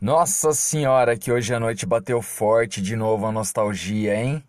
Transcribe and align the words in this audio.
Nossa 0.00 0.54
senhora, 0.54 1.14
que 1.14 1.30
hoje 1.30 1.52
à 1.52 1.60
noite 1.60 1.84
bateu 1.84 2.22
forte 2.22 2.80
de 2.80 2.96
novo 2.96 3.26
a 3.26 3.32
nostalgia, 3.32 4.14
hein? 4.14 4.42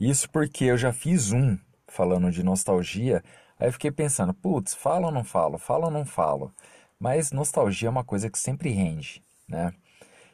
Isso 0.00 0.30
porque 0.30 0.64
eu 0.64 0.78
já 0.78 0.94
fiz 0.94 1.30
um 1.30 1.58
falando 1.86 2.30
de 2.30 2.42
nostalgia, 2.42 3.22
aí 3.60 3.70
fiquei 3.70 3.90
pensando, 3.90 4.32
putz, 4.32 4.72
falo 4.72 5.04
ou 5.04 5.12
não 5.12 5.22
falo? 5.22 5.58
Falo 5.58 5.84
ou 5.84 5.90
não 5.90 6.06
falo? 6.06 6.50
Mas 6.98 7.32
nostalgia 7.32 7.88
é 7.88 7.90
uma 7.90 8.02
coisa 8.02 8.30
que 8.30 8.38
sempre 8.38 8.70
rende, 8.70 9.22
né? 9.46 9.74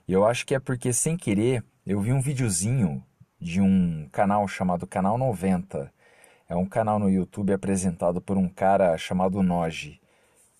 E 0.06 0.12
eu 0.12 0.24
acho 0.24 0.46
que 0.46 0.54
é 0.54 0.60
porque 0.60 0.92
sem 0.92 1.16
querer 1.16 1.64
eu 1.84 2.00
vi 2.00 2.12
um 2.12 2.20
videozinho 2.20 3.04
de 3.40 3.60
um 3.60 4.08
canal 4.12 4.46
chamado 4.46 4.86
Canal 4.86 5.18
90. 5.18 5.92
É 6.48 6.54
um 6.54 6.66
canal 6.66 7.00
no 7.00 7.10
YouTube 7.10 7.52
apresentado 7.52 8.20
por 8.20 8.36
um 8.36 8.48
cara 8.48 8.96
chamado 8.98 9.42
Noji. 9.42 10.00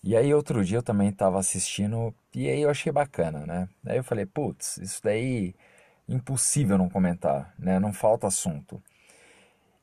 E 0.03 0.17
aí 0.17 0.33
outro 0.33 0.65
dia 0.65 0.79
eu 0.79 0.83
também 0.83 1.09
estava 1.09 1.39
assistindo 1.39 2.13
e 2.35 2.49
aí 2.49 2.61
eu 2.61 2.69
achei 2.69 2.91
bacana, 2.91 3.45
né? 3.45 3.69
Aí 3.85 3.97
eu 3.97 4.03
falei, 4.03 4.25
putz, 4.25 4.77
isso 4.77 5.01
daí 5.01 5.55
impossível 6.07 6.77
não 6.77 6.89
comentar, 6.89 7.53
né? 7.57 7.79
Não 7.79 7.93
falta 7.93 8.27
assunto. 8.27 8.81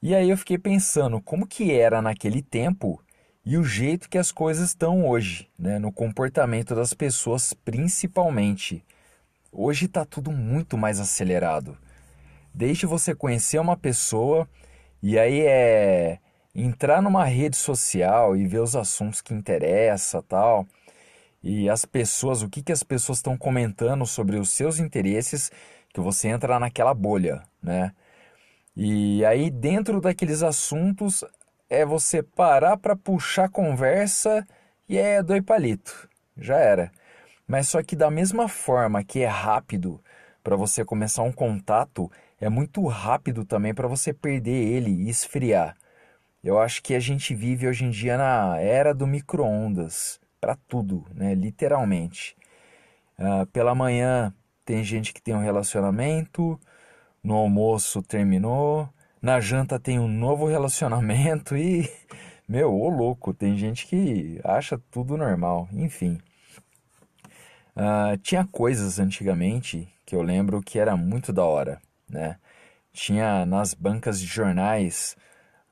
E 0.03 0.15
aí 0.15 0.29
eu 0.29 0.37
fiquei 0.37 0.59
pensando 0.59 1.21
como 1.21 1.47
que 1.47 1.73
era 1.73 2.03
naquele 2.03 2.43
tempo 2.43 3.03
e 3.45 3.57
o 3.57 3.65
jeito 3.65 4.09
que 4.09 4.19
as 4.19 4.31
coisas 4.31 4.69
estão 4.69 5.09
hoje, 5.09 5.49
né? 5.59 5.79
No 5.79 5.91
comportamento 5.91 6.75
das 6.75 6.93
pessoas 6.93 7.55
principalmente. 7.55 8.85
Hoje 9.51 9.87
está 9.87 10.05
tudo 10.05 10.31
muito 10.31 10.77
mais 10.77 11.01
acelerado. 11.01 11.77
Desde 12.55 12.85
você 12.85 13.15
conhecer 13.15 13.59
uma 13.59 13.77
pessoa 13.77 14.47
e 15.03 15.19
aí 15.19 15.41
é 15.41 16.19
entrar 16.55 17.01
numa 17.01 17.25
rede 17.25 17.57
social 17.57 18.37
e 18.37 18.47
ver 18.47 18.61
os 18.61 18.77
assuntos 18.77 19.23
que 19.23 19.33
interessam 19.33 20.23
tal 20.23 20.67
e 21.43 21.69
as 21.69 21.85
pessoas, 21.85 22.43
o 22.43 22.49
que, 22.49 22.63
que 22.63 22.73
as 22.73 22.83
pessoas 22.83 23.19
estão 23.19 23.37
comentando 23.37 24.07
sobre 24.07 24.37
os 24.37 24.51
seus 24.51 24.79
interesses, 24.79 25.51
que 25.93 26.01
você 26.01 26.29
entra 26.29 26.59
naquela 26.61 26.95
bolha, 26.95 27.43
né? 27.63 27.93
E 28.77 29.25
aí 29.25 29.51
dentro 29.51 30.01
daqueles 30.01 30.43
assuntos 30.43 31.25
é 31.69 31.85
você 31.85 32.23
parar 32.23 32.77
para 32.77 32.97
puxar 32.97 33.49
conversa 33.51 34.47
e 34.89 34.97
é 34.97 35.23
dois 35.23 35.43
palito, 35.43 36.09
já 36.37 36.57
era. 36.57 36.91
Mas 37.47 37.69
só 37.69 37.83
que 37.83 37.97
da 37.97 38.11
mesma 38.11 38.49
forma 38.49 39.05
que 39.05 39.21
é 39.21 39.27
rápido 39.27 40.01
para 40.43 40.57
você 40.57 40.85
começar 40.85 41.23
um 41.23 41.33
contato, 41.33 42.11
é 42.41 42.49
muito 42.49 42.87
rápido 42.87 43.45
também 43.45 43.75
para 43.75 43.89
você 43.89 44.13
perder 44.13 44.51
ele 44.53 44.91
e 44.91 45.09
esfriar. 45.11 45.77
Eu 46.43 46.59
acho 46.59 46.83
que 46.83 46.95
a 46.95 47.01
gente 47.01 47.35
vive 47.35 47.69
hoje 47.69 47.85
em 47.85 47.91
dia 47.91 48.17
na 48.17 48.59
era 48.59 48.95
do 48.95 49.07
micro-ondas 49.07 50.22
para 50.43 50.57
tudo, 50.67 51.07
né? 51.15 51.37
literalmente. 51.37 52.37
Uh, 53.17 53.47
pela 53.53 53.77
manhã 53.77 54.35
tem 54.65 54.83
gente 54.83 55.15
que 55.15 55.23
tem 55.23 55.37
um 55.37 55.41
relacionamento, 55.41 56.59
no 57.23 57.35
almoço 57.35 58.03
terminou, 58.03 58.89
na 59.23 59.39
janta 59.39 59.79
tem 59.79 60.01
um 60.01 60.09
novo 60.09 60.47
relacionamento 60.49 61.57
e, 61.57 61.89
meu, 62.49 62.75
ô 62.75 62.89
louco, 62.89 63.33
tem 63.33 63.57
gente 63.57 63.87
que 63.87 64.41
acha 64.43 64.83
tudo 64.91 65.17
normal, 65.17 65.69
enfim. 65.73 66.19
Uh, 67.77 68.17
tinha 68.21 68.45
coisas 68.45 68.99
antigamente 68.99 69.89
que 70.05 70.17
eu 70.17 70.23
lembro 70.23 70.61
que 70.61 70.77
era 70.77 70.97
muito 70.97 71.33
da 71.33 71.45
hora, 71.45 71.81
né? 72.09 72.37
Tinha 72.93 73.47
nas 73.47 73.75
bancas 73.75 74.21
de 74.21 74.27
jornais 74.27 75.17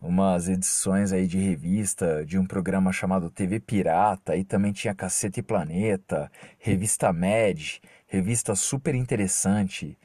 umas 0.01 0.49
edições 0.49 1.13
aí 1.13 1.27
de 1.27 1.39
revista 1.39 2.25
de 2.25 2.39
um 2.39 2.47
programa 2.47 2.93
chamado 2.93 3.31
TV 3.31 3.61
Pirata, 3.61 4.37
e 4.37 4.45
também 4.45 4.73
tinha 4.73 4.95
Caceta 4.95 5.41
e 5.41 5.43
Planeta, 5.43 6.31
Revista 6.59 7.13
Med, 7.13 7.81
revista 8.07 8.55
super 8.55 8.95
interessante. 8.95 9.99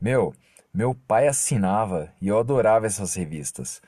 Meu, 0.00 0.34
meu 0.72 0.94
pai 0.94 1.26
assinava 1.28 2.12
e 2.20 2.28
eu 2.28 2.38
adorava 2.38 2.86
essas 2.86 3.14
revistas. 3.14 3.82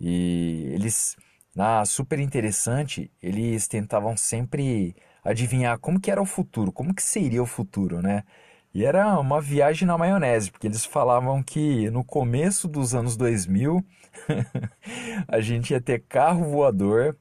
E 0.00 0.70
eles, 0.74 1.16
na 1.54 1.84
super 1.84 2.18
interessante, 2.18 3.10
eles 3.22 3.68
tentavam 3.68 4.16
sempre 4.16 4.96
adivinhar 5.24 5.78
como 5.78 6.00
que 6.00 6.10
era 6.10 6.22
o 6.22 6.26
futuro, 6.26 6.72
como 6.72 6.94
que 6.94 7.02
seria 7.02 7.42
o 7.42 7.46
futuro, 7.46 8.00
né? 8.02 8.24
E 8.72 8.84
era 8.84 9.18
uma 9.18 9.40
viagem 9.40 9.86
na 9.86 9.98
maionese, 9.98 10.50
porque 10.50 10.66
eles 10.66 10.84
falavam 10.84 11.42
que 11.42 11.90
no 11.90 12.04
começo 12.04 12.68
dos 12.68 12.94
anos 12.94 13.16
2000 13.16 13.84
a 15.28 15.40
gente 15.40 15.72
ia 15.72 15.80
ter 15.80 16.00
carro 16.08 16.44
voador 16.50 17.16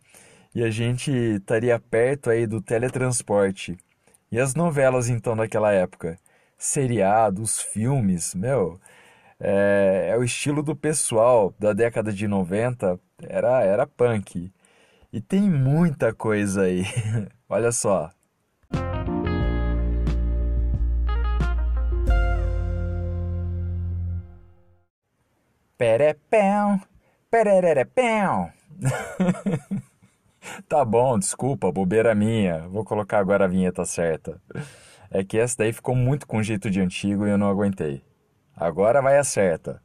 e 0.54 0.64
a 0.64 0.70
gente 0.70 1.12
estaria 1.12 1.80
perto 1.80 2.30
aí 2.30 2.48
do 2.48 2.62
teletransporte. 2.62 3.78
E 4.32 4.40
as 4.40 4.56
novelas 4.56 5.10
então 5.10 5.36
daquela 5.36 5.72
época? 5.72 6.18
Seriados, 6.58 7.60
filmes, 7.62 8.36
meu, 8.36 8.80
é, 9.40 10.10
é 10.12 10.18
o 10.18 10.24
estilo 10.24 10.62
do 10.62 10.76
pessoal 10.76 11.54
da 11.58 11.74
década 11.74 12.12
de 12.12 12.28
90, 12.28 13.00
era, 13.24 13.64
era 13.64 13.88
punk. 13.88 14.52
E 15.12 15.22
tem 15.22 15.42
muita 15.50 16.14
coisa 16.14 16.64
aí. 16.64 16.84
Olha 17.50 17.72
só, 17.72 18.12
Perepéu, 25.80 26.78
pererepéu. 27.32 28.52
tá 30.68 30.84
bom, 30.84 31.18
desculpa, 31.18 31.72
bobeira 31.72 32.14
minha. 32.14 32.68
Vou 32.68 32.84
colocar 32.84 33.20
agora 33.20 33.46
a 33.46 33.48
vinheta 33.48 33.86
certa. 33.86 34.42
É 35.10 35.24
que 35.24 35.38
essa 35.38 35.60
daí 35.60 35.72
ficou 35.72 35.96
muito 35.96 36.28
com 36.28 36.44
jeito 36.44 36.70
de 36.70 36.82
antigo 36.82 37.26
e 37.26 37.30
eu 37.30 37.38
não 37.38 37.48
aguentei. 37.48 38.04
Agora 38.54 39.02
vai 39.02 39.18
a 39.18 39.24
certa. 39.24 39.82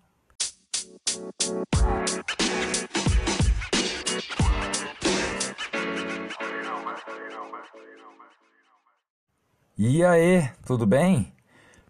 E 9.79 10.05
aí, 10.05 10.51
tudo 10.67 10.85
bem? 10.85 11.34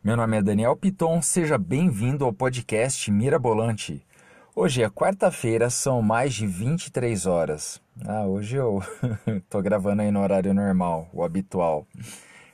Meu 0.05 0.19
nome 0.19 0.37
é 0.37 0.43
Daniel 0.43 0.77
Piton, 0.77 1.23
seja 1.23 1.57
bem-vindo 1.57 2.27
ao 2.27 2.33
podcast 2.35 3.11
Mirabolante. 3.11 4.07
Hoje 4.55 4.83
é 4.83 4.91
quarta-feira, 4.91 5.71
são 5.71 6.03
mais 6.03 6.35
de 6.35 6.47
23 6.47 7.25
horas. 7.25 7.81
Ah, 8.07 8.27
hoje 8.27 8.57
eu 8.57 8.83
tô 9.49 9.63
gravando 9.63 10.03
aí 10.03 10.11
no 10.11 10.21
horário 10.21 10.53
normal, 10.53 11.09
o 11.11 11.25
habitual. 11.25 11.87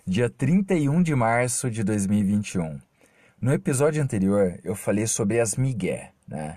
Dia 0.06 0.31
31 0.31 1.03
de 1.03 1.12
março 1.16 1.69
de 1.69 1.83
2021. 1.83 2.78
No 3.41 3.53
episódio 3.53 4.00
anterior 4.00 4.61
eu 4.62 4.77
falei 4.77 5.09
sobre 5.09 5.41
as 5.41 5.56
migué, 5.56 6.12
né? 6.28 6.56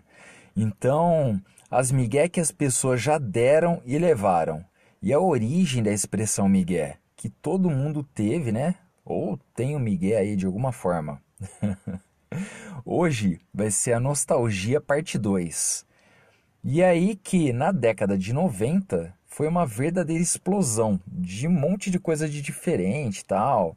Então, 0.56 1.42
as 1.72 1.92
migué 1.92 2.30
que 2.30 2.40
as 2.40 2.52
pessoas 2.52 3.02
já 3.02 3.18
deram 3.18 3.82
e 3.84 3.98
levaram. 3.98 4.64
E 5.02 5.12
a 5.12 5.20
origem 5.20 5.82
da 5.82 5.92
expressão 5.92 6.48
migué, 6.48 6.98
que 7.16 7.30
todo 7.30 7.68
mundo 7.68 8.04
teve, 8.14 8.52
né? 8.52 8.76
Ou 9.06 9.38
tem 9.56 9.76
o 9.76 9.80
Miguel 9.80 10.20
aí 10.20 10.36
de 10.36 10.46
alguma 10.46 10.72
forma. 10.72 11.22
Hoje 12.86 13.40
vai 13.54 13.70
ser 13.70 13.94
a 13.94 14.00
Nostalgia 14.00 14.82
Parte 14.82 15.18
2. 15.18 15.86
E 16.64 16.82
aí 16.82 17.16
que 17.16 17.52
na 17.52 17.72
década 17.72 18.18
de 18.18 18.34
90 18.34 19.14
foi 19.26 19.48
uma 19.48 19.66
verdadeira 19.66 20.22
explosão 20.22 21.00
de 21.08 21.48
um 21.48 21.52
monte 21.52 21.90
de 21.92 22.00
coisa 22.00 22.28
de 22.30 22.42
diferente 22.42 23.26
tal. 23.26 23.76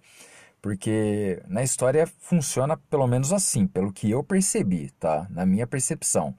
Porque 0.62 1.42
na 1.46 1.62
história 1.62 2.06
funciona 2.20 2.76
pelo 2.76 3.06
menos 3.06 3.32
assim, 3.32 3.66
pelo 3.66 3.92
que 3.92 4.10
eu 4.10 4.22
percebi, 4.22 4.90
tá? 4.98 5.26
Na 5.30 5.46
minha 5.46 5.66
percepção. 5.66 6.34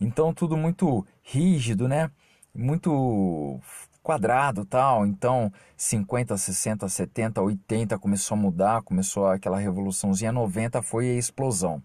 Então 0.00 0.34
tudo 0.34 0.56
muito 0.56 1.06
rígido, 1.22 1.88
né? 1.88 2.10
Muito 2.54 3.60
quadrado 4.04 4.64
tal. 4.66 5.04
Então, 5.06 5.50
50, 5.76 6.36
60, 6.36 6.88
70, 6.88 7.40
80 7.40 7.98
começou 7.98 8.36
a 8.36 8.40
mudar, 8.40 8.82
começou 8.82 9.26
aquela 9.26 9.58
revoluçãozinha. 9.58 10.30
90 10.30 10.82
foi 10.82 11.08
a 11.08 11.14
explosão. 11.14 11.82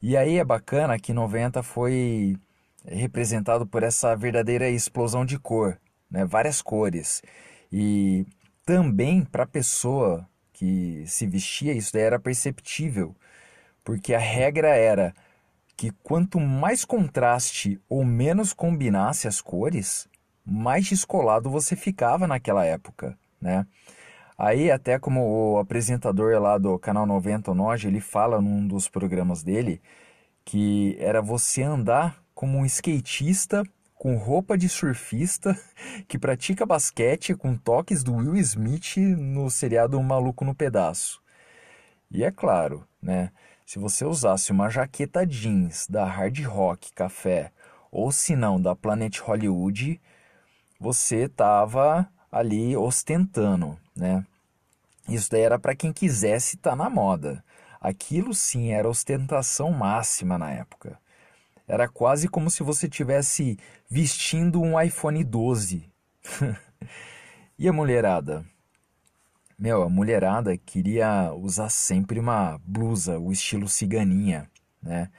E 0.00 0.16
aí 0.16 0.38
é 0.38 0.44
bacana 0.44 0.98
que 0.98 1.12
90 1.12 1.62
foi 1.62 2.36
representado 2.84 3.66
por 3.66 3.82
essa 3.82 4.14
verdadeira 4.14 4.68
explosão 4.68 5.24
de 5.24 5.38
cor, 5.38 5.78
né? 6.10 6.24
várias 6.24 6.60
cores. 6.60 7.22
E 7.72 8.26
também 8.64 9.24
para 9.24 9.44
a 9.44 9.46
pessoa 9.46 10.28
que 10.52 11.04
se 11.06 11.26
vestia, 11.26 11.72
isso 11.72 11.92
daí 11.92 12.02
era 12.02 12.18
perceptível, 12.18 13.16
porque 13.82 14.12
a 14.12 14.18
regra 14.18 14.68
era 14.68 15.14
que 15.76 15.90
quanto 16.02 16.38
mais 16.38 16.84
contraste 16.84 17.80
ou 17.88 18.04
menos 18.04 18.52
combinasse 18.52 19.26
as 19.26 19.40
cores, 19.40 20.06
mais 20.44 20.86
descolado 20.86 21.50
você 21.50 21.76
ficava 21.76 22.26
naquela 22.26 22.64
época, 22.64 23.16
né? 23.40 23.66
Aí 24.36 24.70
até 24.70 24.98
como 24.98 25.54
o 25.54 25.58
apresentador 25.58 26.40
lá 26.40 26.58
do 26.58 26.78
canal 26.78 27.06
90 27.06 27.54
Noge, 27.54 27.88
ele 27.88 28.00
fala 28.00 28.40
num 28.40 28.66
dos 28.66 28.88
programas 28.88 29.42
dele 29.42 29.80
que 30.44 30.96
era 30.98 31.22
você 31.22 31.62
andar 31.62 32.20
como 32.34 32.58
um 32.58 32.66
skatista 32.66 33.62
com 33.94 34.16
roupa 34.16 34.58
de 34.58 34.68
surfista 34.68 35.56
que 36.08 36.18
pratica 36.18 36.66
basquete 36.66 37.34
com 37.34 37.56
toques 37.56 38.02
do 38.02 38.14
Will 38.14 38.36
Smith 38.36 38.96
no 38.96 39.48
seriado 39.48 39.98
Um 39.98 40.02
Maluco 40.02 40.44
no 40.44 40.54
Pedaço. 40.54 41.22
E 42.10 42.24
é 42.24 42.30
claro, 42.30 42.84
né? 43.00 43.30
Se 43.64 43.78
você 43.78 44.04
usasse 44.04 44.50
uma 44.50 44.68
jaqueta 44.68 45.24
jeans 45.24 45.86
da 45.86 46.04
Hard 46.04 46.40
Rock 46.44 46.92
Café 46.92 47.52
ou 47.92 48.10
se 48.10 48.34
não 48.34 48.60
da 48.60 48.74
Planet 48.74 49.18
Hollywood, 49.20 50.00
você 50.82 51.26
estava 51.26 52.08
ali 52.30 52.76
ostentando, 52.76 53.78
né? 53.94 54.26
Isso 55.08 55.30
daí 55.30 55.42
era 55.42 55.56
para 55.56 55.76
quem 55.76 55.92
quisesse 55.92 56.56
estar 56.56 56.70
tá 56.70 56.76
na 56.76 56.90
moda. 56.90 57.44
Aquilo 57.80 58.34
sim 58.34 58.72
era 58.72 58.88
ostentação 58.88 59.70
máxima 59.70 60.36
na 60.36 60.50
época. 60.50 60.98
Era 61.68 61.88
quase 61.88 62.26
como 62.26 62.50
se 62.50 62.64
você 62.64 62.88
tivesse 62.88 63.56
vestindo 63.88 64.60
um 64.60 64.80
iPhone 64.80 65.22
12. 65.22 65.88
e 67.56 67.68
a 67.68 67.72
mulherada? 67.72 68.44
Meu, 69.56 69.84
a 69.84 69.88
mulherada 69.88 70.56
queria 70.56 71.32
usar 71.32 71.68
sempre 71.68 72.18
uma 72.18 72.58
blusa, 72.64 73.20
o 73.20 73.30
estilo 73.30 73.68
ciganinha, 73.68 74.50
né? 74.82 75.10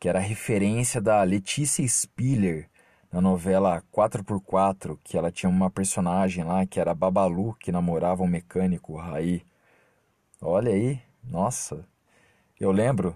Que 0.00 0.08
era 0.08 0.18
referência 0.18 1.00
da 1.00 1.22
Letícia 1.22 1.86
Spiller 1.86 2.68
na 3.12 3.20
novela 3.20 3.82
4x4, 3.92 4.98
que 5.04 5.18
ela 5.18 5.30
tinha 5.30 5.50
uma 5.50 5.70
personagem 5.70 6.42
lá 6.44 6.64
que 6.64 6.80
era 6.80 6.94
Babalu, 6.94 7.54
que 7.60 7.70
namorava 7.70 8.22
um 8.22 8.26
mecânico, 8.26 8.96
Raí. 8.96 9.44
Olha 10.40 10.72
aí, 10.72 10.98
nossa. 11.22 11.86
Eu 12.58 12.72
lembro? 12.72 13.14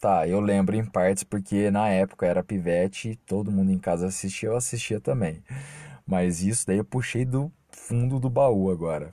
Tá, 0.00 0.26
eu 0.26 0.40
lembro 0.40 0.76
em 0.76 0.84
partes 0.84 1.22
porque 1.22 1.70
na 1.70 1.88
época 1.88 2.26
era 2.26 2.42
pivete, 2.42 3.16
todo 3.26 3.52
mundo 3.52 3.70
em 3.70 3.78
casa 3.78 4.08
assistia, 4.08 4.48
eu 4.48 4.56
assistia 4.56 5.00
também. 5.00 5.42
Mas 6.06 6.42
isso 6.42 6.66
daí 6.66 6.78
eu 6.78 6.84
puxei 6.84 7.24
do 7.24 7.52
fundo 7.70 8.18
do 8.18 8.28
baú 8.28 8.70
agora. 8.70 9.12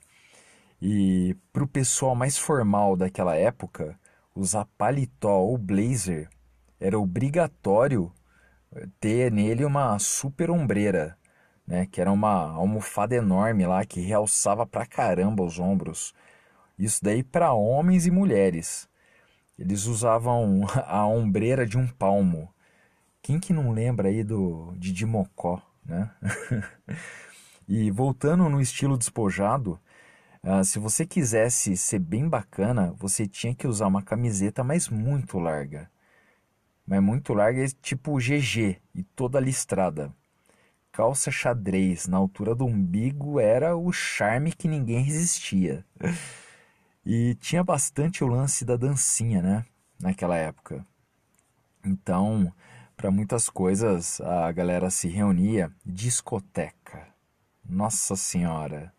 E 0.81 1.36
pro 1.54 1.68
pessoal 1.68 2.16
mais 2.16 2.38
formal 2.38 2.95
daquela 2.95 3.36
época, 3.36 4.00
usar 4.36 4.66
paletó 4.78 5.39
ou 5.39 5.57
blazer 5.57 6.30
era 6.80 7.00
obrigatório 7.00 8.12
ter 9.00 9.31
nele 9.31 9.66
uma 9.66 9.98
super 10.00 10.50
ombreira, 10.50 11.18
né? 11.68 11.86
Que 11.86 12.01
era 12.01 12.12
uma 12.12 12.51
almofada 12.51 13.16
enorme 13.16 13.66
lá 13.66 13.86
que 13.86 14.01
realçava 14.01 14.66
pra 14.66 14.86
caramba 14.86 15.44
os 15.44 15.60
ombros. 15.60 16.13
Isso 16.77 17.04
daí 17.04 17.24
para 17.24 17.54
homens 17.54 18.06
e 18.06 18.12
mulheres. 18.12 18.89
Eles 19.57 19.86
usavam 19.86 20.62
a 20.88 21.06
ombreira 21.07 21.66
de 21.66 21.77
um 21.77 21.88
palmo. 21.88 22.54
Quem 23.22 23.39
que 23.39 23.54
não 23.54 23.72
lembra 23.72 24.10
aí 24.10 24.24
do 24.24 24.74
de 24.78 24.92
Dimocó, 24.92 25.62
né? 25.86 26.12
e 27.68 27.89
voltando 27.92 28.48
no 28.50 28.62
estilo 28.62 28.98
despojado, 28.98 29.80
uh, 30.44 30.63
se 30.63 30.78
você 30.78 31.06
quisesse 31.06 31.75
ser 31.78 32.00
bem 32.00 32.30
bacana, 32.30 32.94
você 32.98 33.25
tinha 33.28 33.56
que 33.56 33.68
usar 33.68 33.88
uma 33.88 34.04
camiseta, 34.04 34.63
mas 34.63 34.89
muito 34.89 35.39
larga 35.39 35.89
mas 36.86 37.02
muito 37.02 37.34
larga, 37.34 37.66
tipo 37.82 38.18
GG 38.18 38.78
e 38.94 39.04
toda 39.04 39.40
listrada. 39.40 40.14
Calça 40.92 41.30
xadrez 41.30 42.08
na 42.08 42.18
altura 42.18 42.56
do 42.56 42.66
umbigo 42.66 43.40
era 43.40 43.76
o 43.76 43.92
charme 43.92 44.54
que 44.54 44.68
ninguém 44.68 45.04
resistia. 45.04 45.86
E 47.08 47.36
tinha 47.36 47.64
bastante 47.64 48.24
o 48.24 48.28
lance 48.28 48.66
da 48.66 48.76
dancinha, 48.76 49.40
né? 49.40 49.66
Naquela 50.00 50.36
época. 50.38 50.84
Então, 51.86 52.52
para 52.98 53.12
muitas 53.12 53.48
coisas, 53.48 54.20
a 54.22 54.52
galera 54.52 54.90
se 54.90 55.08
reunia. 55.08 55.72
Discoteca. 55.86 57.08
Nossa 57.64 58.16
Senhora! 58.16 58.92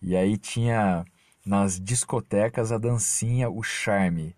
E 0.00 0.14
aí 0.14 0.38
tinha 0.38 1.04
nas 1.44 1.80
discotecas 1.80 2.70
a 2.70 2.78
dancinha, 2.78 3.50
o 3.50 3.64
charme. 3.64 4.36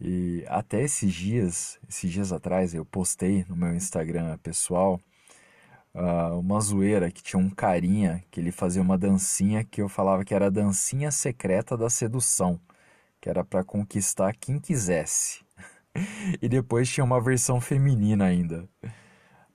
E 0.00 0.44
até 0.48 0.82
esses 0.82 1.12
dias, 1.12 1.78
esses 1.88 2.10
dias 2.10 2.32
atrás, 2.32 2.74
eu 2.74 2.84
postei 2.84 3.44
no 3.48 3.56
meu 3.56 3.74
Instagram 3.74 4.36
pessoal 4.38 5.00
uh, 5.94 6.38
uma 6.38 6.60
zoeira 6.60 7.10
que 7.10 7.22
tinha 7.22 7.40
um 7.40 7.48
carinha 7.48 8.22
que 8.30 8.40
ele 8.40 8.50
fazia 8.50 8.82
uma 8.82 8.98
dancinha 8.98 9.64
que 9.64 9.80
eu 9.80 9.88
falava 9.88 10.24
que 10.24 10.34
era 10.34 10.46
a 10.46 10.50
dancinha 10.50 11.10
secreta 11.10 11.76
da 11.76 11.88
sedução, 11.88 12.60
que 13.20 13.28
era 13.28 13.44
para 13.44 13.64
conquistar 13.64 14.34
quem 14.34 14.58
quisesse. 14.58 15.44
e 16.42 16.48
depois 16.48 16.88
tinha 16.88 17.04
uma 17.04 17.20
versão 17.20 17.60
feminina 17.60 18.26
ainda. 18.26 18.68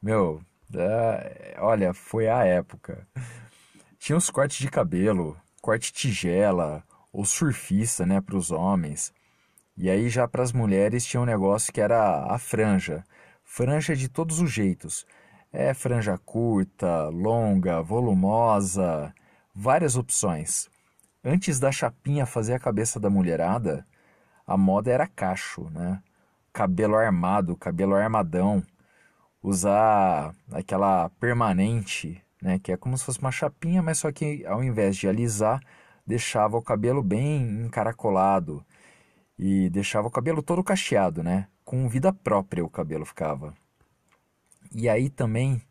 Meu, 0.01 0.41
é, 0.73 1.57
olha, 1.59 1.93
foi 1.93 2.29
a 2.29 2.43
época. 2.45 3.05
Tinha 3.97 4.17
os 4.17 4.29
cortes 4.29 4.59
de 4.59 4.69
cabelo, 4.69 5.37
corte 5.61 5.91
tigela, 5.91 6.83
ou 7.11 7.25
surfista, 7.25 8.05
né, 8.05 8.21
para 8.21 8.37
os 8.37 8.49
homens. 8.49 9.11
E 9.79 9.89
aí 9.89 10.09
já 10.09 10.27
para 10.27 10.43
as 10.43 10.51
mulheres 10.51 11.05
tinha 11.05 11.21
um 11.21 11.25
negócio 11.25 11.71
que 11.71 11.79
era 11.79 12.25
a 12.25 12.37
franja. 12.37 13.01
Franja 13.45 13.95
de 13.95 14.09
todos 14.09 14.41
os 14.41 14.51
jeitos. 14.51 15.05
É 15.53 15.73
franja 15.73 16.17
curta, 16.17 17.07
longa, 17.07 17.81
volumosa, 17.81 19.13
várias 19.55 19.95
opções. 19.95 20.67
Antes 21.23 21.61
da 21.61 21.71
chapinha 21.71 22.25
fazer 22.25 22.55
a 22.55 22.59
cabeça 22.59 22.99
da 22.99 23.09
mulherada, 23.09 23.87
a 24.45 24.57
moda 24.57 24.91
era 24.91 25.07
cacho, 25.07 25.69
né? 25.69 26.03
Cabelo 26.51 26.97
armado, 26.97 27.55
cabelo 27.55 27.95
armadão. 27.95 28.61
Usar 29.41 30.35
aquela 30.51 31.09
permanente, 31.21 32.21
né? 32.41 32.59
Que 32.59 32.73
é 32.73 32.77
como 32.77 32.97
se 32.97 33.05
fosse 33.05 33.19
uma 33.19 33.31
chapinha, 33.31 33.81
mas 33.81 33.99
só 33.99 34.11
que 34.11 34.45
ao 34.45 34.61
invés 34.61 34.97
de 34.97 35.07
alisar, 35.07 35.61
deixava 36.05 36.57
o 36.57 36.61
cabelo 36.61 37.01
bem 37.01 37.63
encaracolado 37.63 38.61
e 39.39 39.69
deixava 39.69 40.09
o 40.09 40.11
cabelo 40.11 40.43
todo 40.43 40.61
cacheado, 40.61 41.23
né? 41.23 41.47
Com 41.63 41.87
vida 41.87 42.11
própria 42.11 42.63
o 42.63 42.69
cabelo 42.69 43.05
ficava. 43.05 43.53
E 44.75 44.89
aí 44.89 45.09
também 45.09 45.61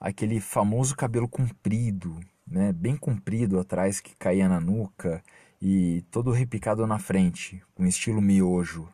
aquele 0.00 0.40
famoso 0.40 0.96
cabelo 0.96 1.28
comprido, 1.28 2.18
né? 2.44 2.72
Bem 2.72 2.96
comprido 2.96 3.60
atrás 3.60 4.00
que 4.00 4.16
caía 4.16 4.48
na 4.48 4.60
nuca 4.60 5.22
e 5.60 6.04
todo 6.10 6.32
repicado 6.32 6.84
na 6.84 6.98
frente, 6.98 7.62
com 7.76 7.86
estilo 7.86 8.20
miojo. 8.20 8.88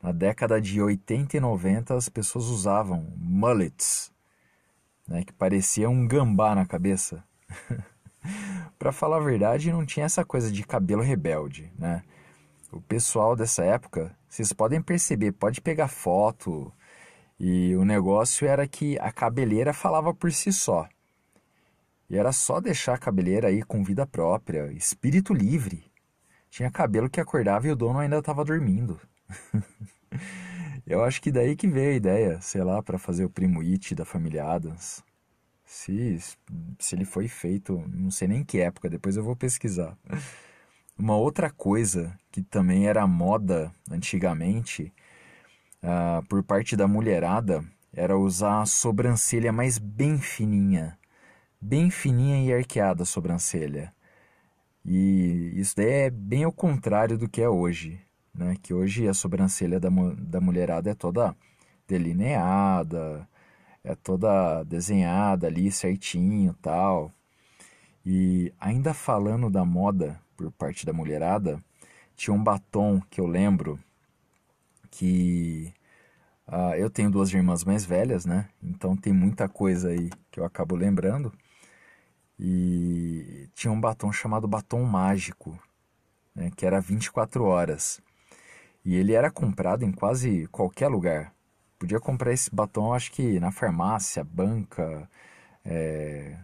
Na 0.00 0.12
década 0.12 0.60
de 0.60 0.80
80 0.80 1.36
e 1.36 1.40
90 1.40 1.94
as 1.94 2.08
pessoas 2.08 2.44
usavam 2.44 3.12
mullets, 3.16 4.12
né, 5.06 5.24
que 5.24 5.32
parecia 5.32 5.90
um 5.90 6.06
gambá 6.06 6.54
na 6.54 6.64
cabeça. 6.64 7.22
Para 8.78 8.92
falar 8.92 9.16
a 9.16 9.24
verdade, 9.24 9.72
não 9.72 9.84
tinha 9.84 10.06
essa 10.06 10.24
coisa 10.24 10.50
de 10.52 10.62
cabelo 10.62 11.02
rebelde, 11.02 11.70
né? 11.76 12.02
O 12.72 12.80
pessoal 12.80 13.34
dessa 13.34 13.64
época, 13.64 14.16
vocês 14.28 14.52
podem 14.52 14.80
perceber, 14.80 15.32
pode 15.32 15.60
pegar 15.60 15.88
foto, 15.88 16.72
e 17.38 17.74
o 17.74 17.84
negócio 17.84 18.46
era 18.46 18.68
que 18.68 18.98
a 18.98 19.10
cabeleira 19.10 19.72
falava 19.72 20.14
por 20.14 20.30
si 20.32 20.52
só. 20.52 20.88
E 22.08 22.16
era 22.16 22.32
só 22.32 22.60
deixar 22.60 22.94
a 22.94 22.98
cabeleira 22.98 23.48
aí 23.48 23.62
com 23.62 23.82
vida 23.82 24.06
própria, 24.06 24.72
espírito 24.72 25.32
livre. 25.32 25.90
Tinha 26.50 26.70
cabelo 26.70 27.08
que 27.08 27.20
acordava 27.20 27.68
e 27.68 27.70
o 27.70 27.76
dono 27.76 27.98
ainda 27.98 28.18
estava 28.18 28.44
dormindo. 28.44 29.00
Eu 30.86 31.04
acho 31.04 31.22
que 31.22 31.30
daí 31.30 31.54
que 31.54 31.68
veio 31.68 31.92
a 31.92 31.96
ideia, 31.96 32.40
sei 32.40 32.64
lá, 32.64 32.82
para 32.82 32.98
fazer 32.98 33.24
o 33.24 33.30
primo 33.30 33.60
It 33.60 33.94
da 33.94 34.04
família 34.04 34.44
Adams. 34.44 35.04
Se, 35.64 36.18
se 36.78 36.96
ele 36.96 37.04
foi 37.04 37.28
feito, 37.28 37.78
não 37.88 38.10
sei 38.10 38.26
nem 38.26 38.44
que 38.44 38.58
época, 38.58 38.90
depois 38.90 39.16
eu 39.16 39.22
vou 39.22 39.36
pesquisar. 39.36 39.96
Uma 41.00 41.16
outra 41.16 41.48
coisa 41.48 42.14
que 42.30 42.42
também 42.42 42.86
era 42.86 43.06
moda 43.06 43.72
antigamente, 43.90 44.92
uh, 45.82 46.22
por 46.26 46.42
parte 46.42 46.76
da 46.76 46.86
mulherada, 46.86 47.64
era 47.90 48.18
usar 48.18 48.60
a 48.60 48.66
sobrancelha 48.66 49.50
mais 49.50 49.78
bem 49.78 50.18
fininha. 50.18 50.98
Bem 51.58 51.88
fininha 51.88 52.44
e 52.44 52.52
arqueada 52.52 53.04
a 53.04 53.06
sobrancelha. 53.06 53.94
E 54.84 55.54
isso 55.54 55.74
daí 55.74 55.90
é 55.90 56.10
bem 56.10 56.44
ao 56.44 56.52
contrário 56.52 57.16
do 57.16 57.30
que 57.30 57.40
é 57.40 57.48
hoje. 57.48 57.98
Né? 58.34 58.54
Que 58.60 58.74
hoje 58.74 59.08
a 59.08 59.14
sobrancelha 59.14 59.80
da, 59.80 59.88
da 60.18 60.38
mulherada 60.38 60.90
é 60.90 60.94
toda 60.94 61.34
delineada, 61.88 63.26
é 63.82 63.94
toda 63.94 64.62
desenhada 64.64 65.46
ali 65.46 65.72
certinho 65.72 66.54
tal. 66.60 67.10
E 68.04 68.52
ainda 68.60 68.92
falando 68.92 69.48
da 69.48 69.64
moda 69.64 70.20
por 70.40 70.50
parte 70.52 70.86
da 70.86 70.92
mulherada, 70.92 71.62
tinha 72.16 72.32
um 72.32 72.42
batom 72.42 72.98
que 73.10 73.20
eu 73.20 73.26
lembro 73.26 73.78
que 74.90 75.70
uh, 76.48 76.74
eu 76.76 76.88
tenho 76.88 77.10
duas 77.10 77.30
irmãs 77.32 77.62
mais 77.62 77.84
velhas, 77.84 78.24
né? 78.24 78.48
Então 78.62 78.96
tem 78.96 79.12
muita 79.12 79.48
coisa 79.48 79.90
aí 79.90 80.08
que 80.30 80.40
eu 80.40 80.44
acabo 80.44 80.74
lembrando. 80.74 81.30
E 82.38 83.50
tinha 83.54 83.70
um 83.70 83.78
batom 83.78 84.10
chamado 84.10 84.48
batom 84.48 84.82
mágico, 84.82 85.58
né? 86.34 86.50
que 86.56 86.64
era 86.64 86.80
24 86.80 87.44
horas. 87.44 88.00
E 88.82 88.96
ele 88.96 89.12
era 89.12 89.30
comprado 89.30 89.84
em 89.84 89.92
quase 89.92 90.46
qualquer 90.46 90.88
lugar. 90.88 91.34
Podia 91.78 92.00
comprar 92.00 92.32
esse 92.32 92.54
batom, 92.54 92.94
acho 92.94 93.12
que 93.12 93.38
na 93.38 93.52
farmácia, 93.52 94.24
banca, 94.24 95.06
é, 95.62 96.38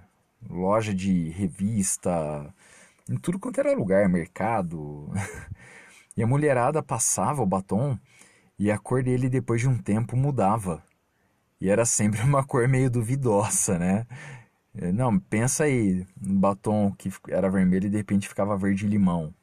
loja 0.50 0.94
de 0.94 1.30
revista, 1.30 2.54
em 3.08 3.16
tudo 3.16 3.38
quanto 3.38 3.58
era 3.58 3.74
lugar, 3.74 4.08
mercado. 4.08 5.10
E 6.18 6.22
a 6.22 6.26
mulherada 6.26 6.82
passava 6.82 7.42
o 7.42 7.46
batom 7.46 7.98
e 8.58 8.70
a 8.70 8.78
cor 8.78 9.02
dele 9.02 9.28
depois 9.28 9.60
de 9.60 9.68
um 9.68 9.76
tempo 9.76 10.16
mudava. 10.16 10.82
E 11.60 11.68
era 11.68 11.84
sempre 11.84 12.20
uma 12.24 12.42
cor 12.42 12.66
meio 12.66 12.90
duvidosa, 12.90 13.78
né? 13.78 14.06
Não, 14.94 15.18
pensa 15.18 15.64
aí, 15.64 16.06
um 16.22 16.38
batom 16.38 16.90
que 16.92 17.10
era 17.28 17.50
vermelho 17.50 17.86
e 17.86 17.90
de 17.90 17.96
repente 17.96 18.28
ficava 18.28 18.56
verde 18.56 18.86
limão. 18.86 19.34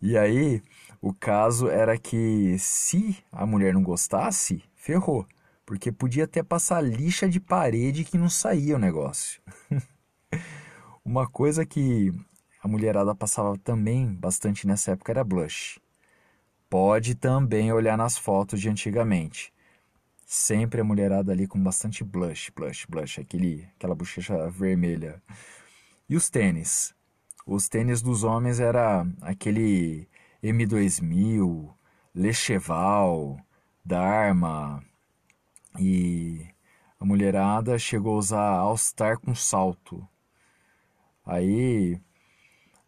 E 0.00 0.18
aí, 0.18 0.62
o 1.00 1.12
caso 1.12 1.68
era 1.68 1.96
que 1.98 2.56
se 2.58 3.16
a 3.32 3.46
mulher 3.46 3.72
não 3.74 3.82
gostasse, 3.82 4.62
ferrou, 4.74 5.26
porque 5.64 5.92
podia 5.92 6.24
até 6.24 6.42
passar 6.42 6.80
lixa 6.80 7.28
de 7.28 7.40
parede 7.40 8.04
que 8.04 8.18
não 8.18 8.28
saía 8.28 8.76
o 8.76 8.78
negócio. 8.78 9.40
Uma 11.04 11.28
coisa 11.28 11.64
que 11.64 12.12
a 12.64 12.68
mulherada 12.68 13.14
passava 13.14 13.58
também 13.58 14.06
bastante 14.14 14.66
nessa 14.66 14.92
época 14.92 15.12
era 15.12 15.22
blush. 15.22 15.78
Pode 16.70 17.14
também 17.14 17.70
olhar 17.70 17.94
nas 17.94 18.16
fotos 18.16 18.58
de 18.58 18.70
antigamente. 18.70 19.52
Sempre 20.24 20.80
a 20.80 20.84
mulherada 20.84 21.30
ali 21.30 21.46
com 21.46 21.62
bastante 21.62 22.02
blush, 22.02 22.50
blush, 22.56 22.86
blush, 22.88 23.20
aquele, 23.20 23.68
aquela 23.76 23.94
bochecha 23.94 24.48
vermelha. 24.48 25.22
E 26.08 26.16
os 26.16 26.30
tênis? 26.30 26.94
Os 27.46 27.68
tênis 27.68 28.00
dos 28.00 28.24
homens 28.24 28.58
era 28.58 29.06
aquele 29.20 30.08
M2000, 30.42 31.70
Lecheval, 32.14 33.38
Dharma. 33.84 34.82
E 35.78 36.48
a 36.98 37.04
mulherada 37.04 37.78
chegou 37.78 38.14
a 38.14 38.18
usar 38.20 38.48
All-Star 38.56 39.18
com 39.18 39.34
salto. 39.34 40.08
Aí 41.26 42.00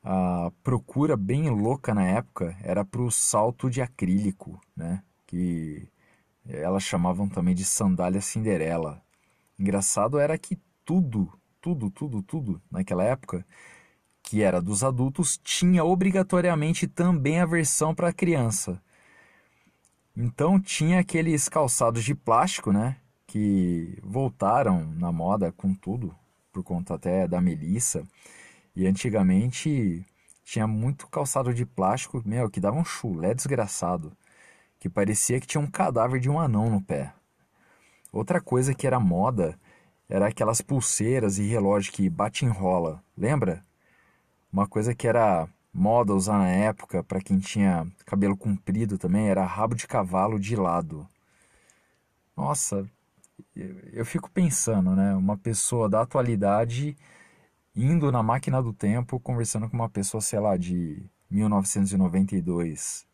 a 0.08 0.52
procura 0.62 1.16
bem 1.16 1.50
louca 1.50 1.92
na 1.92 2.06
época 2.06 2.56
era 2.62 2.84
para 2.84 3.02
o 3.02 3.10
salto 3.10 3.68
de 3.68 3.82
acrílico, 3.82 4.60
né? 4.76 5.02
Que 5.26 5.88
elas 6.48 6.84
chamavam 6.84 7.28
também 7.28 7.56
de 7.56 7.64
sandália 7.64 8.20
Cinderela. 8.20 9.02
Engraçado 9.58 10.20
era 10.20 10.38
que 10.38 10.56
tudo, 10.84 11.28
tudo, 11.60 11.90
tudo, 11.90 12.22
tudo 12.22 12.62
naquela 12.70 13.02
época 13.02 13.44
que 14.22 14.42
era 14.42 14.62
dos 14.62 14.84
adultos 14.84 15.40
tinha 15.42 15.84
obrigatoriamente 15.84 16.86
também 16.86 17.40
a 17.40 17.46
versão 17.46 17.92
para 17.92 18.12
criança. 18.12 18.80
Então 20.16 20.60
tinha 20.60 21.00
aqueles 21.00 21.48
calçados 21.48 22.04
de 22.04 22.14
plástico, 22.14 22.72
né, 22.72 22.96
que 23.26 23.98
voltaram 24.04 24.84
na 24.94 25.10
moda 25.10 25.50
com 25.50 25.74
tudo, 25.74 26.14
por 26.52 26.62
conta 26.62 26.94
até 26.94 27.26
da 27.26 27.40
Melissa. 27.40 28.06
E 28.76 28.86
antigamente 28.86 30.06
tinha 30.44 30.66
muito 30.66 31.08
calçado 31.08 31.52
de 31.52 31.66
plástico, 31.66 32.22
meu, 32.24 32.48
que 32.48 32.60
dava 32.60 32.76
um 32.76 32.84
chulé 32.84 33.34
desgraçado 33.34 34.16
que 34.78 34.88
parecia 34.88 35.40
que 35.40 35.46
tinha 35.46 35.60
um 35.60 35.66
cadáver 35.66 36.20
de 36.20 36.30
um 36.30 36.38
anão 36.38 36.70
no 36.70 36.82
pé. 36.82 37.12
Outra 38.12 38.40
coisa 38.40 38.74
que 38.74 38.86
era 38.86 39.00
moda 39.00 39.58
era 40.08 40.28
aquelas 40.28 40.60
pulseiras 40.60 41.38
e 41.38 41.46
relógio 41.46 41.92
que 41.92 42.08
bate 42.08 42.44
enrola, 42.44 43.02
lembra? 43.16 43.62
Uma 44.52 44.66
coisa 44.66 44.94
que 44.94 45.08
era 45.08 45.48
moda 45.72 46.14
usar 46.14 46.38
na 46.38 46.48
época 46.48 47.02
para 47.02 47.20
quem 47.20 47.38
tinha 47.38 47.86
cabelo 48.04 48.36
comprido 48.36 48.96
também 48.96 49.28
era 49.28 49.44
rabo 49.44 49.74
de 49.74 49.86
cavalo 49.86 50.38
de 50.38 50.54
lado. 50.54 51.06
Nossa, 52.36 52.88
eu 53.92 54.04
fico 54.04 54.30
pensando, 54.30 54.94
né? 54.94 55.14
Uma 55.14 55.36
pessoa 55.36 55.88
da 55.88 56.02
atualidade 56.02 56.96
indo 57.76 58.10
na 58.10 58.22
máquina 58.22 58.62
do 58.62 58.72
tempo 58.72 59.20
conversando 59.20 59.68
com 59.68 59.76
uma 59.76 59.88
pessoa, 59.88 60.20
sei 60.20 60.40
lá, 60.40 60.56
de 60.56 61.04
1992. 61.30 63.06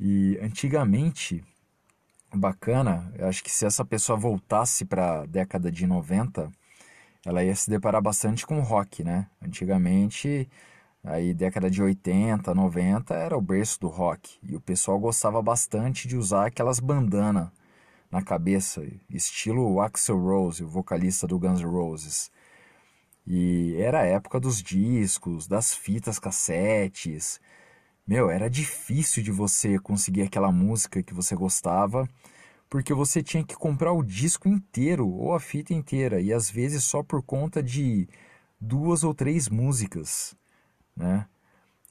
E 0.00 0.38
antigamente, 0.42 1.44
bacana, 2.34 3.12
acho 3.20 3.44
que 3.44 3.50
se 3.50 3.66
essa 3.66 3.84
pessoa 3.84 4.18
voltasse 4.18 4.84
para 4.84 5.20
a 5.20 5.26
década 5.26 5.70
de 5.70 5.86
90, 5.86 6.50
ela 7.24 7.44
ia 7.44 7.54
se 7.54 7.68
deparar 7.68 8.00
bastante 8.00 8.46
com 8.46 8.60
rock, 8.60 9.04
né? 9.04 9.26
Antigamente, 9.42 10.48
aí 11.04 11.34
década 11.34 11.70
de 11.70 11.82
80, 11.82 12.54
90 12.54 13.14
era 13.14 13.36
o 13.36 13.40
berço 13.40 13.80
do 13.80 13.88
rock 13.88 14.38
e 14.42 14.56
o 14.56 14.60
pessoal 14.60 14.98
gostava 14.98 15.42
bastante 15.42 16.08
de 16.08 16.16
usar 16.16 16.46
aquelas 16.46 16.80
bandanas 16.80 17.48
na 18.10 18.22
cabeça, 18.22 18.86
estilo 19.10 19.80
Axel 19.80 20.18
Rose, 20.18 20.62
o 20.62 20.68
vocalista 20.68 21.26
do 21.26 21.38
Guns 21.38 21.60
N' 21.60 21.66
Roses. 21.66 22.30
E 23.26 23.74
era 23.78 24.00
a 24.00 24.06
época 24.06 24.38
dos 24.38 24.62
discos, 24.62 25.46
das 25.48 25.74
fitas 25.74 26.18
cassetes, 26.18 27.40
meu, 28.06 28.30
era 28.30 28.48
difícil 28.48 29.20
de 29.22 29.32
você 29.32 29.80
conseguir 29.80 30.22
aquela 30.22 30.52
música 30.52 31.02
que 31.02 31.12
você 31.12 31.34
gostava, 31.34 32.08
porque 32.70 32.94
você 32.94 33.20
tinha 33.22 33.44
que 33.44 33.56
comprar 33.56 33.92
o 33.92 34.02
disco 34.02 34.48
inteiro 34.48 35.08
ou 35.08 35.34
a 35.34 35.40
fita 35.40 35.74
inteira, 35.74 36.20
e 36.20 36.32
às 36.32 36.48
vezes 36.48 36.84
só 36.84 37.02
por 37.02 37.20
conta 37.22 37.60
de 37.60 38.08
duas 38.60 39.02
ou 39.02 39.12
três 39.12 39.48
músicas, 39.48 40.36
né? 40.96 41.26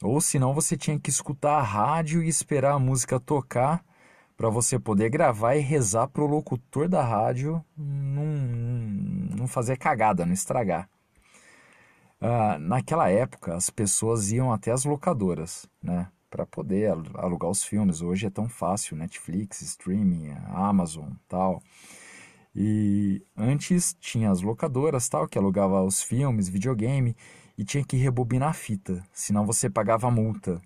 Ou 0.01 0.21
senão 0.21 0.53
você 0.53 0.77
tinha 0.77 0.99
que 0.99 1.09
escutar 1.09 1.57
a 1.57 1.63
rádio 1.63 2.23
e 2.23 2.29
esperar 2.29 2.73
a 2.73 2.79
música 2.79 3.19
tocar 3.19 3.83
para 4.37 4.49
você 4.49 4.79
poder 4.79 5.09
gravar 5.09 5.55
e 5.55 5.61
rezar 5.61 6.07
pro 6.07 6.25
locutor 6.25 6.87
da 6.87 7.03
rádio 7.03 7.63
não, 7.77 8.25
não 9.37 9.47
fazer 9.47 9.77
cagada, 9.77 10.25
não 10.25 10.33
estragar. 10.33 10.89
Ah, 12.27 12.57
naquela 12.57 13.07
época, 13.07 13.53
as 13.53 13.69
pessoas 13.69 14.31
iam 14.31 14.51
até 14.51 14.71
as 14.71 14.83
locadoras, 14.83 15.67
né? 15.81 16.07
Para 16.27 16.43
poder 16.43 16.91
alugar 17.13 17.51
os 17.51 17.63
filmes. 17.63 18.01
Hoje 18.01 18.25
é 18.25 18.31
tão 18.31 18.49
fácil, 18.49 18.97
Netflix, 18.97 19.61
streaming, 19.61 20.31
Amazon, 20.47 21.11
tal. 21.29 21.61
E 22.55 23.21
antes 23.37 23.95
tinha 23.99 24.31
as 24.31 24.41
locadoras, 24.41 25.07
tal, 25.07 25.27
que 25.27 25.37
alugava 25.37 25.83
os 25.83 26.01
filmes, 26.01 26.49
videogame, 26.49 27.15
e 27.55 27.63
tinha 27.63 27.85
que 27.85 27.95
rebobinar 27.95 28.49
a 28.49 28.53
fita, 28.53 29.03
senão 29.13 29.45
você 29.45 29.69
pagava 29.69 30.09
multa. 30.09 30.59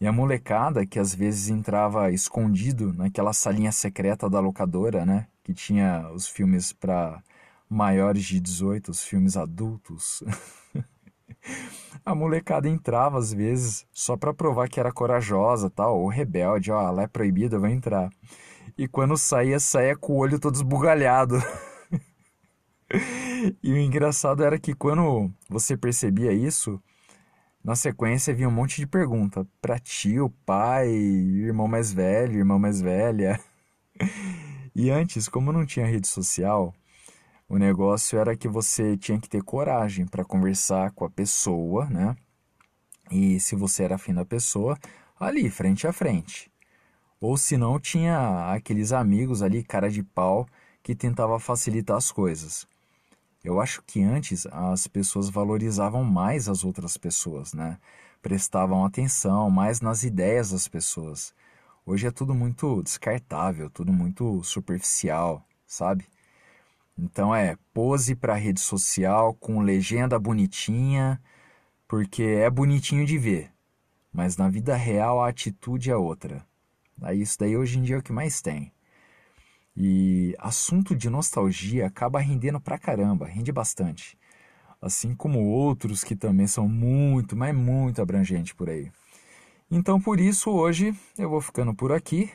E 0.00 0.06
a 0.06 0.12
molecada 0.12 0.86
que 0.86 0.98
às 0.98 1.14
vezes 1.14 1.50
entrava 1.50 2.10
escondido 2.10 2.94
naquela 2.94 3.34
salinha 3.34 3.72
secreta 3.72 4.30
da 4.30 4.40
locadora, 4.40 5.04
né? 5.04 5.26
Que 5.44 5.52
tinha 5.52 6.10
os 6.14 6.26
filmes 6.28 6.72
para 6.72 7.22
maiores 7.68 8.24
de 8.24 8.40
18, 8.40 8.90
os 8.90 9.02
filmes 9.02 9.36
adultos. 9.36 10.22
A 12.04 12.14
molecada 12.14 12.68
entrava 12.68 13.18
às 13.18 13.32
vezes 13.32 13.86
só 13.92 14.16
para 14.16 14.32
provar 14.32 14.68
que 14.68 14.80
era 14.80 14.92
corajosa, 14.92 15.68
tal, 15.68 15.98
ou 15.98 16.08
rebelde, 16.08 16.70
ó, 16.70 16.90
lá 16.90 17.02
é 17.02 17.06
proibida, 17.06 17.58
vai 17.58 17.72
entrar. 17.72 18.10
E 18.76 18.86
quando 18.86 19.16
saía, 19.16 19.58
saía 19.58 19.96
com 19.96 20.14
o 20.14 20.16
olho 20.18 20.38
todo 20.38 20.54
esbugalhado. 20.54 21.36
e 23.62 23.72
o 23.72 23.76
engraçado 23.76 24.42
era 24.44 24.58
que 24.58 24.74
quando 24.74 25.30
você 25.48 25.76
percebia 25.76 26.32
isso, 26.32 26.80
na 27.62 27.74
sequência 27.74 28.34
vinha 28.34 28.48
um 28.48 28.52
monte 28.52 28.76
de 28.76 28.86
pergunta 28.86 29.46
para 29.60 29.78
tio, 29.78 30.30
pai, 30.46 30.88
irmão 30.88 31.68
mais 31.68 31.92
velho, 31.92 32.38
irmã 32.38 32.58
mais 32.58 32.80
velha. 32.80 33.38
E 34.74 34.90
antes, 34.90 35.28
como 35.28 35.50
não 35.50 35.66
tinha 35.66 35.84
rede 35.84 36.06
social, 36.06 36.72
o 37.48 37.56
negócio 37.56 38.18
era 38.18 38.36
que 38.36 38.46
você 38.46 38.96
tinha 38.96 39.18
que 39.18 39.28
ter 39.28 39.42
coragem 39.42 40.06
para 40.06 40.24
conversar 40.24 40.90
com 40.92 41.04
a 41.04 41.10
pessoa, 41.10 41.86
né? 41.86 42.14
E 43.10 43.40
se 43.40 43.56
você 43.56 43.84
era 43.84 43.94
afim 43.94 44.12
da 44.12 44.24
pessoa, 44.24 44.78
ali, 45.18 45.48
frente 45.48 45.86
a 45.86 45.92
frente. 45.92 46.52
Ou 47.20 47.36
se 47.36 47.56
não, 47.56 47.80
tinha 47.80 48.52
aqueles 48.52 48.92
amigos 48.92 49.42
ali, 49.42 49.64
cara 49.64 49.90
de 49.90 50.02
pau, 50.02 50.46
que 50.82 50.94
tentava 50.94 51.40
facilitar 51.40 51.96
as 51.96 52.12
coisas. 52.12 52.66
Eu 53.42 53.60
acho 53.60 53.82
que 53.82 54.02
antes 54.02 54.46
as 54.46 54.86
pessoas 54.86 55.30
valorizavam 55.30 56.04
mais 56.04 56.48
as 56.48 56.64
outras 56.64 56.96
pessoas, 56.98 57.54
né? 57.54 57.78
Prestavam 58.20 58.84
atenção 58.84 59.50
mais 59.50 59.80
nas 59.80 60.02
ideias 60.02 60.50
das 60.50 60.68
pessoas. 60.68 61.32
Hoje 61.86 62.06
é 62.06 62.10
tudo 62.10 62.34
muito 62.34 62.82
descartável, 62.82 63.70
tudo 63.70 63.92
muito 63.92 64.42
superficial, 64.44 65.42
sabe? 65.66 66.04
Então 66.98 67.32
é 67.32 67.56
pose 67.72 68.16
para 68.16 68.34
rede 68.34 68.60
social 68.60 69.32
com 69.34 69.60
legenda 69.60 70.18
bonitinha, 70.18 71.22
porque 71.86 72.22
é 72.22 72.50
bonitinho 72.50 73.06
de 73.06 73.16
ver, 73.16 73.52
mas 74.12 74.36
na 74.36 74.48
vida 74.48 74.74
real 74.74 75.22
a 75.22 75.28
atitude 75.28 75.90
é 75.90 75.96
outra. 75.96 76.44
Aí 77.00 77.22
isso 77.22 77.38
daí 77.38 77.56
hoje 77.56 77.78
em 77.78 77.82
dia 77.82 77.96
é 77.96 77.98
o 78.00 78.02
que 78.02 78.12
mais 78.12 78.42
tem. 78.42 78.72
E 79.76 80.34
assunto 80.40 80.96
de 80.96 81.08
nostalgia 81.08 81.86
acaba 81.86 82.18
rendendo 82.18 82.60
pra 82.60 82.76
caramba, 82.76 83.26
rende 83.26 83.52
bastante. 83.52 84.18
Assim 84.82 85.14
como 85.14 85.38
outros 85.46 86.02
que 86.02 86.16
também 86.16 86.48
são 86.48 86.68
muito, 86.68 87.36
mas 87.36 87.54
muito 87.54 88.02
abrangentes 88.02 88.52
por 88.52 88.68
aí. 88.68 88.90
Então 89.70 90.00
por 90.00 90.18
isso 90.18 90.50
hoje 90.50 90.92
eu 91.16 91.30
vou 91.30 91.40
ficando 91.40 91.72
por 91.72 91.92
aqui. 91.92 92.28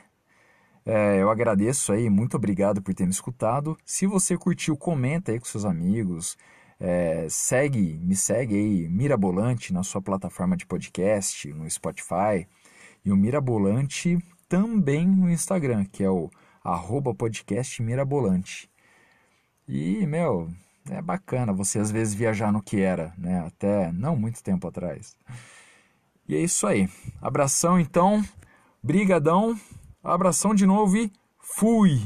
É, 0.85 1.21
eu 1.21 1.29
agradeço 1.29 1.93
aí, 1.93 2.09
muito 2.09 2.35
obrigado 2.35 2.81
por 2.81 2.93
ter 2.93 3.05
me 3.05 3.11
escutado. 3.11 3.77
Se 3.85 4.05
você 4.05 4.37
curtiu, 4.37 4.75
comenta 4.75 5.31
aí 5.31 5.39
com 5.39 5.45
seus 5.45 5.65
amigos. 5.65 6.37
É, 6.79 7.27
segue, 7.29 7.97
me 8.01 8.15
segue 8.15 8.55
aí, 8.55 8.89
Mirabolante, 8.89 9.71
na 9.71 9.83
sua 9.83 10.01
plataforma 10.01 10.57
de 10.57 10.65
podcast, 10.65 11.47
no 11.53 11.69
Spotify. 11.69 12.47
e 13.05 13.11
o 13.11 13.17
Mirabolante 13.17 14.17
também 14.49 15.07
no 15.07 15.29
Instagram, 15.29 15.85
que 15.85 16.03
é 16.03 16.09
o 16.09 16.29
arroba 16.63 17.13
podcast 17.13 17.81
Mirabolante. 17.81 18.69
E, 19.67 20.05
meu, 20.05 20.49
é 20.89 21.01
bacana 21.01 21.53
você 21.53 21.79
às 21.79 21.89
vezes 21.91 22.13
viajar 22.13 22.51
no 22.51 22.61
que 22.61 22.79
era, 22.79 23.13
né? 23.17 23.39
Até 23.47 23.91
não 23.91 24.15
muito 24.15 24.43
tempo 24.43 24.67
atrás. 24.67 25.17
E 26.27 26.35
é 26.35 26.39
isso 26.39 26.67
aí. 26.67 26.89
Abração 27.21 27.79
então, 27.79 28.23
brigadão, 28.81 29.57
abração 30.03 30.53
de 30.53 30.65
novo 30.65 30.97
e 30.97 31.11
fui! 31.39 32.01